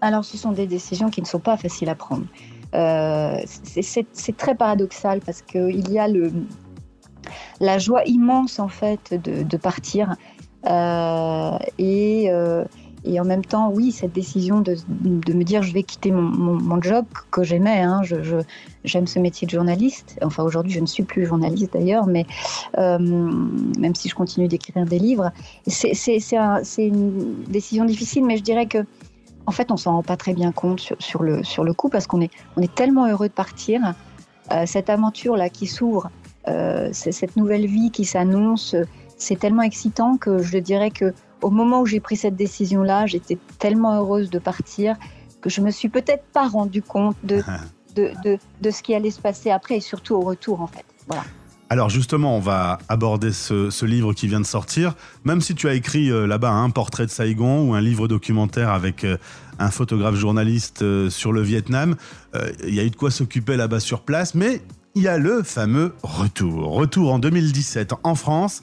[0.00, 2.26] Alors ce sont des décisions qui ne sont pas faciles à prendre.
[2.74, 6.32] Euh, c'est très paradoxal parce qu'il y a le,
[7.60, 10.14] la joie immense en fait de, partir euh,
[10.64, 12.64] et, euh,
[13.04, 16.22] et, en même temps, oui, cette décision de, de me dire je vais quitter mon,
[16.22, 18.44] mon, job que j'aimais, hein, j'aime
[18.84, 20.18] je, ce métier de journaliste.
[20.22, 22.26] Enfin, aujourd'hui, je ne suis plus journaliste d'ailleurs, mais
[22.78, 25.32] euh, même si je continue d'écrire des livres,
[25.66, 28.84] c'est un, une décision difficile, mais je dirais que
[29.46, 31.88] en fait, on s'en rend pas très bien compte sur, sur, le, sur le coup
[31.88, 33.94] parce qu'on est, on est tellement heureux de partir.
[34.52, 36.10] Euh, cette aventure là qui s'ouvre,
[36.48, 38.74] euh, cette nouvelle vie qui s'annonce
[39.22, 43.06] c'est tellement excitant que je dirais que au moment où j'ai pris cette décision là
[43.06, 44.96] j'étais tellement heureuse de partir
[45.40, 47.42] que je me suis peut-être pas rendu compte de,
[47.94, 50.84] de, de, de, ce qui allait se passer après et surtout au retour en fait
[51.06, 51.24] voilà
[51.70, 54.94] alors justement, on va aborder ce, ce, livre qui vient de sortir.
[55.24, 58.68] Même si tu as écrit euh, là-bas un portrait de Saigon ou un livre documentaire
[58.68, 59.16] avec euh,
[59.58, 61.96] un photographe journaliste euh, sur le Vietnam,
[62.62, 64.60] il y a eu de quoi s'occuper là-bas sur place, mais
[64.94, 66.72] il y a le fameux retour.
[66.72, 68.62] Retour en 2017 en France.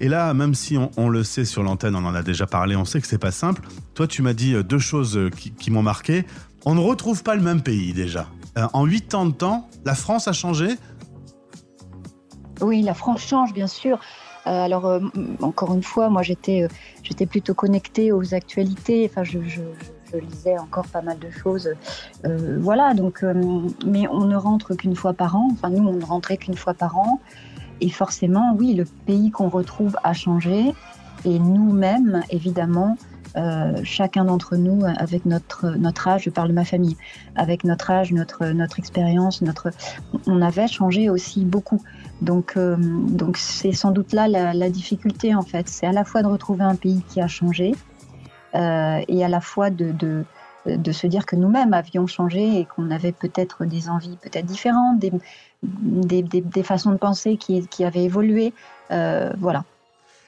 [0.00, 2.84] Et là, même si on, le sait sur l'antenne, on en a déjà parlé, on
[2.84, 3.62] sait que c'est pas simple.
[3.94, 6.24] Toi, tu m'as dit deux choses qui, qui m'ont marqué.
[6.64, 8.26] On ne retrouve pas le même pays déjà.
[8.58, 10.68] Euh, en huit ans de temps, la France a changé?
[12.60, 13.98] Oui, la France change, bien sûr.
[14.46, 15.00] Euh, alors, euh,
[15.40, 19.08] encore une fois, moi, j'étais, euh, plutôt connectée aux actualités.
[19.10, 19.38] Enfin, je,
[20.12, 21.70] je, lisais encore pas mal de choses.
[22.24, 23.34] Euh, voilà, donc, euh,
[23.86, 25.48] mais on ne rentre qu'une fois par an.
[25.52, 27.20] Enfin, nous, on ne rentrait qu'une fois par an.
[27.80, 30.74] Et forcément, oui, le pays qu'on retrouve a changé.
[31.24, 32.96] Et nous-mêmes, évidemment,
[33.36, 36.96] euh, chacun d'entre nous, avec notre, notre âge, je parle de ma famille,
[37.34, 39.70] avec notre âge, notre, notre expérience, notre,
[40.26, 41.82] on avait changé aussi beaucoup.
[42.20, 45.68] Donc, donc c'est sans doute là la difficulté en fait.
[45.68, 47.74] C'est à la fois de retrouver un pays qui a changé
[48.54, 50.24] euh, et à la fois de,
[50.66, 55.00] se dire que nous-mêmes avions changé et qu'on avait peut-être des envies peut-être différentes,
[55.62, 58.52] des, façons de penser qui, avaient évolué.
[58.90, 59.64] Euh, voilà.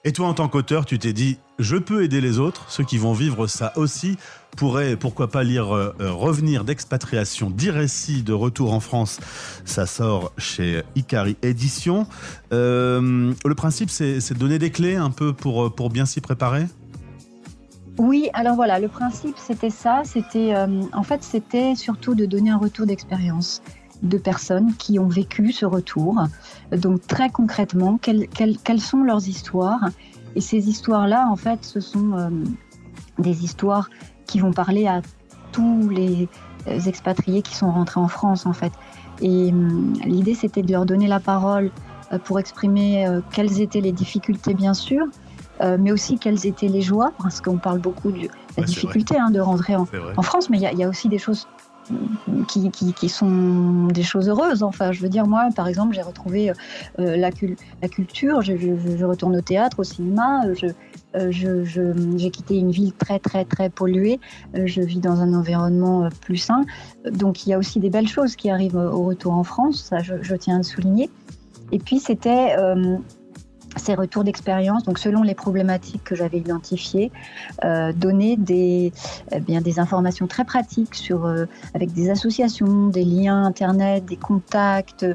[0.06, 2.98] Et toi, en tant qu'auteur, tu t'es dit, je peux aider les autres, ceux qui
[2.98, 4.18] vont vivre ça aussi
[4.54, 9.18] pourraient, pourquoi pas lire euh, Revenir d'expatriation, 10 récits de retour en France.
[9.64, 12.06] Ça sort chez Ikari Édition.
[12.50, 16.66] Le principe, c'est de donner des clés un peu pour bien s'y préparer?
[17.98, 22.50] Oui, alors voilà, le principe c'était ça, c'était euh, en fait c'était surtout de donner
[22.50, 23.62] un retour d'expérience
[24.02, 26.24] de personnes qui ont vécu ce retour.
[26.72, 29.88] Donc très concrètement, quelles, sont leurs histoires
[30.34, 32.28] Et ces histoires-là, en fait, ce sont euh,
[33.18, 33.88] des histoires
[34.26, 35.00] qui vont parler à
[35.52, 36.28] tous les
[36.66, 38.72] expatriés qui sont rentrés en France, en fait.
[39.20, 41.70] Et euh, l'idée, c'était de leur donner la parole
[42.12, 45.06] euh, pour exprimer euh, quelles étaient les difficultés, bien sûr,
[45.60, 48.28] euh, mais aussi quelles étaient les joies, parce qu'on parle beaucoup de la
[48.58, 49.86] ouais, difficulté hein, de rentrer en,
[50.16, 51.46] en France, mais il y, y, a aussi des choses
[52.48, 54.62] qui, qui, qui, sont des choses heureuses.
[54.62, 57.30] Enfin, je veux dire, moi, par exemple, j'ai retrouvé euh, la,
[57.82, 60.66] la, culture, je, je, je, retourne au théâtre, au cinéma, je,
[61.16, 61.64] euh,
[62.16, 64.18] j'ai quitté une ville très, très, très polluée,
[64.56, 66.64] euh, je vis dans un environnement plus sain.
[67.10, 69.98] Donc, il y a aussi des belles choses qui arrivent au retour en France, ça,
[69.98, 71.10] je, tiens à le souligner.
[71.72, 72.54] Et puis, c'était
[73.76, 77.10] ces retours d'expérience, donc selon les problématiques que j'avais identifiées,
[77.64, 78.92] euh, donner des,
[79.32, 84.16] eh bien, des informations très pratiques sur, euh, avec des associations, des liens Internet, des
[84.16, 85.06] contacts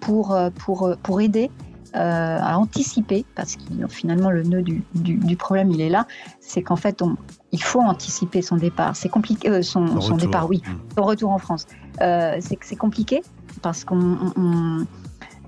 [0.00, 1.50] pour, euh, pour, pour aider
[1.94, 6.06] euh, à anticiper, parce que finalement le nœud du, du, du problème il est là,
[6.40, 7.16] c'est qu'en fait on,
[7.52, 8.96] il faut anticiper son départ.
[8.96, 10.72] C'est compliqué, son, son, départ, oui, mmh.
[10.96, 11.66] son retour en France.
[11.98, 13.22] C'est compliqué
[13.60, 14.86] parce qu'on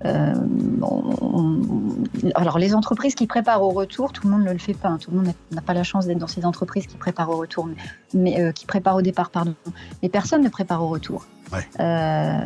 [0.04, 0.34] euh,
[2.34, 4.88] alors les entreprises qui préparent au retour, tout le monde ne le fait pas.
[4.88, 4.98] Hein.
[4.98, 7.68] Tout le monde n'a pas la chance d'être dans ces entreprises qui préparent au retour,
[8.12, 9.54] mais, euh, qui préparent au départ, pardon.
[10.02, 11.26] Mais personne ne prépare au retour.
[11.80, 12.38] Euh,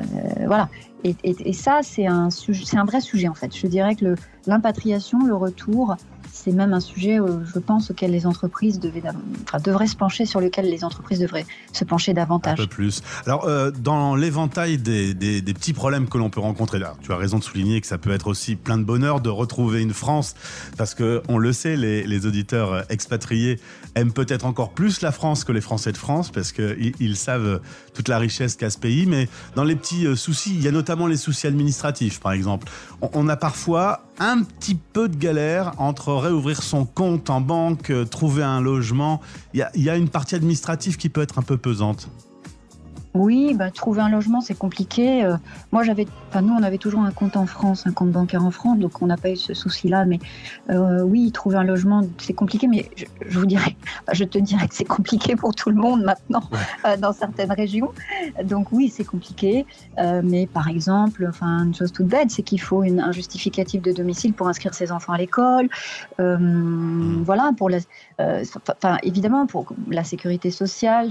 [0.47, 0.69] voilà.
[1.05, 3.57] Et, et ça, c'est un, c'est un vrai sujet en fait.
[3.57, 5.97] Je dirais que l'impatriation, le retour,
[6.39, 9.03] c'est même un sujet, je pense, auquel les entreprises devaient,
[9.43, 12.59] enfin, devraient se pencher, sur lequel les entreprises devraient se pencher davantage.
[12.59, 13.03] Un peu plus.
[13.27, 17.13] Alors, euh, dans l'éventail des, des, des, petits problèmes que l'on peut rencontrer, là, tu
[17.13, 19.93] as raison de souligner que ça peut être aussi plein de bonheur de retrouver une
[19.93, 20.35] France,
[20.77, 23.59] parce que on le sait, les, les auditeurs expatriés
[23.95, 27.61] aiment peut-être encore plus la France que les Français de France, parce qu'ils ils savent
[27.95, 28.98] toute la richesse qu'a ce pays.
[29.07, 32.69] Mais dans les petits euh, soucis, il y a notamment les soucis administratifs, par exemple.
[33.01, 38.05] On, a parfois un petit peu de galère entre réouvrir son compte en banque, euh,
[38.05, 39.21] trouver un logement.
[39.55, 42.09] Il y a, une partie administrative qui peut être un peu pesante.
[43.19, 45.25] Oui, bah, trouver un logement, c'est compliqué.
[45.25, 45.37] Euh,
[45.73, 48.53] moi, j'avais, enfin, nous, on avait toujours un compte en France, un compte bancaire en
[48.53, 50.05] France, donc on n'a pas eu ce souci-là.
[50.05, 50.21] Mais
[50.71, 52.69] euh, oui, trouver un logement, c'est compliqué.
[52.69, 53.77] Mais je, je, vous dirais,
[54.13, 56.59] je te dirais que c'est compliqué pour tout le monde maintenant ouais.
[56.87, 57.93] euh, dans certaines régions.
[58.45, 59.67] Donc oui, c'est compliqué.
[60.23, 63.93] Mais par exemple, enfin, une chose toute bête, c'est qu'il faut une, un justificatif de
[63.93, 65.69] domicile pour inscrire ses enfants à l'école.
[66.19, 67.79] Voilà, pour la,
[68.19, 71.09] enfin, évidemment, pour la sécurité sociale,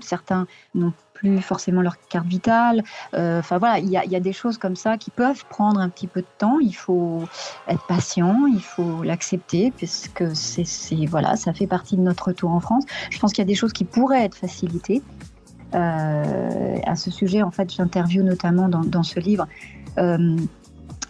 [0.00, 2.84] certains n'ont plus forcément leur carte vitale.
[3.14, 6.06] Euh, enfin voilà, il y a, des choses comme ça qui peuvent prendre un petit
[6.06, 6.58] peu de temps.
[6.60, 7.24] Il faut
[7.68, 10.64] être patient, il faut l'accepter puisque c'est
[11.06, 12.84] voilà, ça fait partie de notre retour en France.
[13.10, 15.02] Je pense qu'il y a des choses qui pourraient être facilitées.
[15.74, 19.46] Euh, à ce sujet, en fait, j'interviewe notamment dans, ce livre
[19.98, 20.36] euh,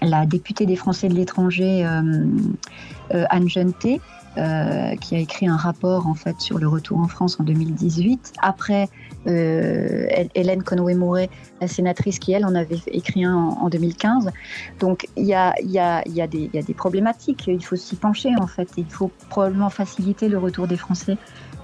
[0.03, 4.01] la députée des Français de l'étranger, Anne Jeuneté,
[4.39, 8.35] euh, qui a écrit un rapport en fait sur le retour en France en 2018.
[8.43, 8.91] Après,
[9.27, 11.31] euh, Hélène Conway-Mouret,
[11.63, 14.31] la sénatrice, qui elle en avait écrit un en, en 2015.
[14.79, 17.47] Donc il y a, y, a, y, a y a des problématiques.
[17.47, 18.69] Il faut s'y pencher en fait.
[18.77, 21.17] Il faut probablement faciliter le retour des Français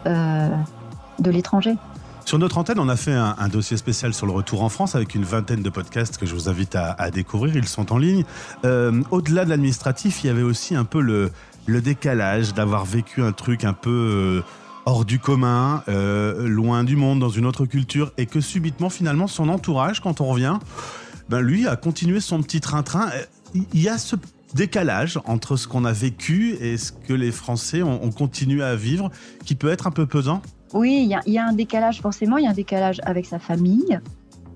[0.06, 0.48] euh,
[1.18, 1.74] de l'étranger.
[2.24, 5.14] Sur notre antenne, on a fait un, dossier spécial sur le retour en France avec
[5.14, 7.56] une vingtaine de podcasts que je vous invite à, découvrir.
[7.56, 8.24] Ils sont en ligne.
[8.62, 11.32] Au-delà de l'administratif, il y avait aussi un peu le,
[11.66, 14.42] le décalage d'avoir vécu un truc un peu euh,
[14.84, 19.26] hors du commun, euh, loin du monde, dans une autre culture, et que subitement, finalement,
[19.26, 20.58] son entourage, quand on revient,
[21.28, 23.10] ben lui a continué son petit train-train.
[23.54, 24.16] Il y a ce
[24.54, 28.74] décalage entre ce qu'on a vécu et ce que les Français ont, ont continué à
[28.74, 29.10] vivre,
[29.44, 30.42] qui peut être un peu pesant?
[30.74, 33.38] Oui, il y, y, a un décalage forcément, il y a un décalage avec sa
[33.38, 34.00] famille,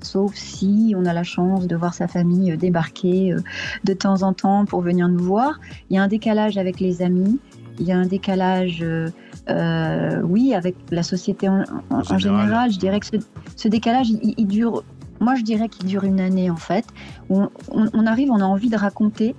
[0.07, 3.41] sauf si on a la chance de voir sa famille débarquer euh,
[3.85, 5.61] de temps en temps pour venir nous voir.
[5.91, 7.39] Il y a un décalage avec les amis,
[7.79, 9.09] il y a un décalage, euh,
[9.51, 12.71] euh, oui, avec la société en, en, en général.
[12.73, 13.17] Je dirais que ce,
[13.57, 14.85] ce décalage, il, il, dure,
[15.21, 16.87] moi je dirais qu'il dure une année en fait.
[17.29, 19.35] On, on, on, arrive, on a envie de raconter.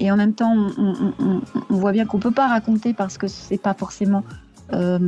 [0.00, 1.40] Et en même temps, on,
[1.70, 4.24] on voit bien qu'on peut pas raconter parce que c'est pas forcément
[4.74, 4.98] euh,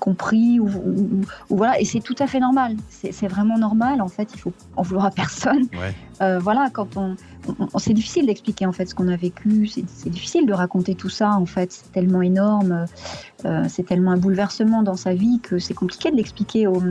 [0.00, 1.80] compris ou, ou, ou, voilà.
[1.80, 2.76] Et c'est tout à fait normal.
[2.90, 4.28] C'est vraiment normal en fait.
[4.34, 5.64] Il faut en vouloir à personne.
[5.72, 5.94] Ouais.
[6.22, 7.16] euh, voilà quand on,
[7.48, 9.66] on, on c'est difficile d'expliquer en fait ce qu'on a vécu.
[9.66, 11.72] C'est difficile de raconter tout ça en fait.
[11.72, 12.86] C'est tellement énorme.
[13.44, 16.82] Euh, c'est tellement un bouleversement dans sa vie que c'est compliqué de l'expliquer aux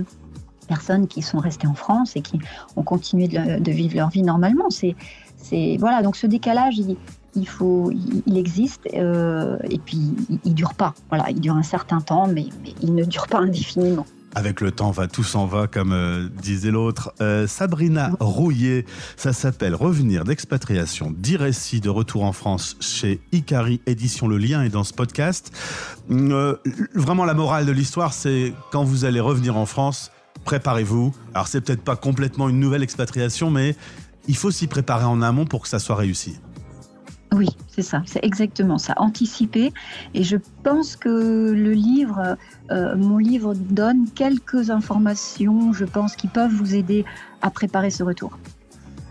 [0.68, 2.40] personnes qui sont restées en France et qui
[2.76, 4.70] ont continué de, de vivre leur vie normalement.
[4.70, 4.96] C'est
[5.38, 6.02] c'est voilà.
[6.02, 6.98] Donc ce décalage il,
[7.38, 7.92] il faut,
[8.26, 9.98] il, existe euh, et puis
[10.30, 10.94] il, il, dure pas.
[11.10, 14.06] Voilà, il dure un certain temps, mais, mais il ne dure pas indéfiniment.
[14.38, 17.12] Avec le temps, va tout s'en va, comme euh, disait l'autre.
[17.22, 18.86] Euh, Sabrina Rouillet,
[19.16, 24.28] ça s'appelle Revenir d'expatriation, 10 récits de retour en France chez Icari Édition.
[24.28, 25.52] Le lien est dans ce podcast.
[26.12, 26.56] Euh,
[26.94, 30.12] vraiment, la morale de l'histoire, c'est quand vous allez revenir en France,
[30.44, 31.16] préparez-vous.
[31.34, 33.76] Alors, c'est peut-être pas complètement une nouvelle expatriation, mais
[34.28, 36.38] il faut s'y préparer en amont pour que ça soit réussi.
[37.34, 39.74] Oui, c'est ça, c'est exactement ça, anticiper.
[40.14, 42.38] Et je pense que le livre,
[42.72, 47.06] euh, mon livre donne quelques informations, je pense, qui peuvent vous aider
[47.42, 48.38] à préparer ce retour.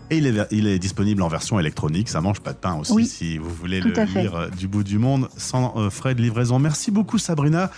[0.09, 2.93] Et il est, il est disponible en version électronique, ça mange pas de pain aussi
[2.93, 6.21] Oui, si vous voulez le lire euh, du bout du monde sans euh, frais de
[6.21, 6.59] livraison.
[6.59, 7.69] Merci beaucoup Sabrina.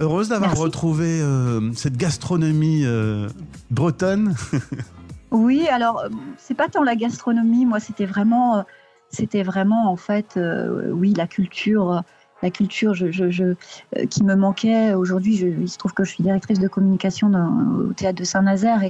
[0.00, 3.28] Heureuse d'avoir retrouvé euh, cette gastronomie euh,
[3.70, 4.34] bretonne.
[5.30, 6.04] Oui, alors
[6.38, 8.64] c'est pas tant la gastronomie, moi c'était vraiment,
[9.14, 12.02] c'était vraiment en fait, euh, oui, la culture,
[12.42, 13.54] la culture euh,
[14.10, 14.92] qui me manquait.
[14.92, 17.30] Aujourd'hui, il se trouve que je suis directrice de communication
[17.78, 18.80] au théâtre de Saint-Nazaire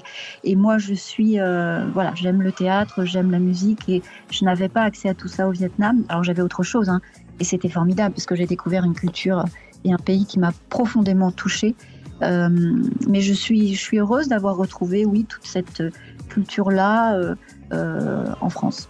[0.42, 4.68] et, moi je suis, euh, voilà, j'aime le théâtre, j'aime la musique et je n'avais
[4.68, 6.04] pas accès à tout ça au Vietnam.
[6.08, 7.00] Alors j'avais autre chose, hein,
[7.38, 9.44] et c'était formidable parce que j'ai découvert une culture
[9.84, 11.76] et un pays qui m'a profondément touchée.
[12.22, 15.82] Mais je suis, je suis heureuse d'avoir retrouvé, oui, toute cette
[16.30, 17.34] culture-là
[17.70, 18.88] en France.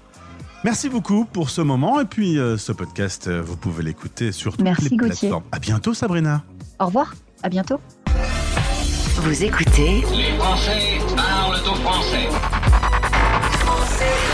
[0.64, 4.52] Merci beaucoup pour ce moment et puis euh, ce podcast, euh, vous pouvez l'écouter sur
[4.52, 5.28] toutes Merci, les Gauthier.
[5.28, 5.44] plateformes.
[5.52, 6.42] À bientôt Sabrina.
[6.80, 7.78] Au revoir, à bientôt.
[9.16, 12.28] Vous écoutez Les Français parlent au français.
[13.58, 14.33] Français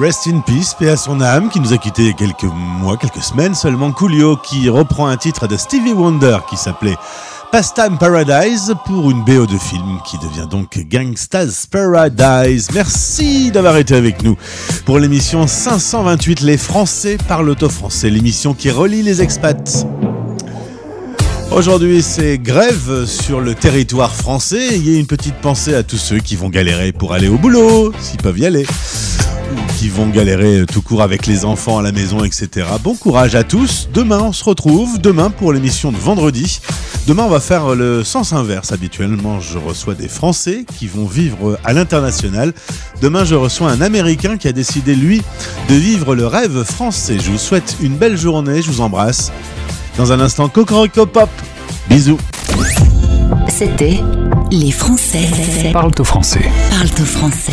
[0.00, 3.54] Rest in Peace, paix à son âme, qui nous a quitté quelques mois, quelques semaines
[3.54, 3.90] seulement.
[3.90, 6.96] Coolio qui reprend un titre de Stevie Wonder qui s'appelait
[7.50, 12.68] Pastime Paradise pour une BO de film qui devient donc Gangsta's Paradise.
[12.72, 14.36] Merci d'avoir été avec nous
[14.84, 19.84] pour l'émission 528 Les Français parlent au français, l'émission qui relie les expats.
[21.50, 24.76] Aujourd'hui, c'est grève sur le territoire français.
[24.76, 27.38] Il y a une petite pensée à tous ceux qui vont galérer pour aller au
[27.38, 28.66] boulot, s'ils peuvent y aller,
[29.78, 32.66] qui vont galérer tout court avec les enfants à la maison, etc.
[32.82, 33.88] Bon courage à tous.
[33.92, 34.98] Demain, on se retrouve.
[34.98, 36.60] Demain, pour l'émission de vendredi.
[37.06, 38.72] Demain, on va faire le sens inverse.
[38.72, 42.52] Habituellement, je reçois des Français qui vont vivre à l'international.
[43.00, 45.22] Demain, je reçois un Américain qui a décidé, lui,
[45.68, 47.18] de vivre le rêve français.
[47.18, 48.62] Je vous souhaite une belle journée.
[48.62, 49.32] Je vous embrasse.
[49.96, 51.30] Dans un instant, Cocorico Pop.
[51.88, 52.18] Bisous.
[53.48, 54.00] C'était
[54.50, 55.26] Les Français
[55.72, 56.50] Parle au français.
[56.70, 57.52] parlent au français.